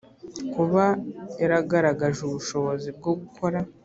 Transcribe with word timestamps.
kuba 0.53 0.85
yaragaragaje 1.41 2.19
ubushobozi 2.25 2.87
bwo 2.97 3.11
gukora 3.19 3.59